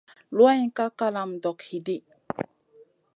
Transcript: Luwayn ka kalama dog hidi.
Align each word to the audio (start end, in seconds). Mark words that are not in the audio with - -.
Luwayn 0.35 0.65
ka 0.75 0.85
kalama 0.97 1.35
dog 1.43 1.57
hidi. 1.67 1.97